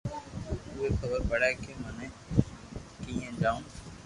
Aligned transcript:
اووي 0.67 0.89
خبر 0.97 1.19
پڙي 1.29 1.51
ڪي 1.61 1.71
مني 1.81 2.07
ڪيئي 3.03 3.29
جاو 3.41 3.57